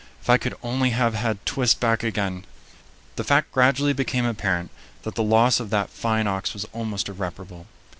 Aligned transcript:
If 0.19 0.31
I 0.31 0.39
could 0.39 0.55
only 0.63 0.89
have 0.97 1.13
had 1.13 1.45
Twist 1.45 1.79
back 1.79 2.01
again! 2.01 2.43
The 3.17 3.23
fact 3.23 3.51
gradually 3.51 3.93
became 3.93 4.25
apparent 4.25 4.71
that 5.03 5.13
the 5.13 5.21
loss 5.21 5.59
of 5.59 5.69
that 5.69 5.91
fine 5.91 6.25
ox 6.25 6.55
was 6.55 6.65
almost 6.73 7.07
irreparable. 7.07 7.67